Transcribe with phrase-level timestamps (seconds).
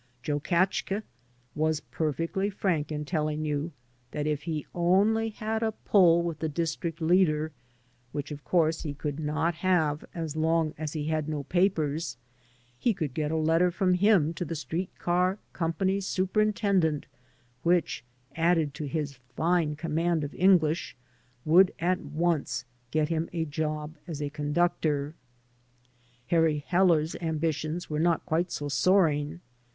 [0.23, 1.03] Joe Katchke
[1.53, 3.71] was perfectly frank in telling you
[4.09, 7.51] that if he only had a pull with the district leader—
[8.11, 12.17] which, of course, he could not have as long as he had no papers—
[12.83, 17.05] ^he could get a letter from him to the street car company's superintendent
[17.61, 18.03] which,
[18.35, 20.95] added to his fine command of English,
[21.45, 25.13] would at once get him a job as a conductor.
[26.29, 29.41] Harry Heller's ambitions were not quite so soaring.